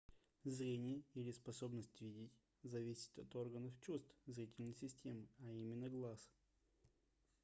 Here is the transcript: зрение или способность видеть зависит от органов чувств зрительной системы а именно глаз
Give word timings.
зрение 0.45 1.03
или 1.13 1.31
способность 1.31 2.01
видеть 2.01 2.31
зависит 2.63 3.15
от 3.19 3.35
органов 3.35 3.71
чувств 3.85 4.11
зрительной 4.25 4.73
системы 4.73 5.27
а 5.43 5.51
именно 5.51 5.89
глаз 5.89 6.27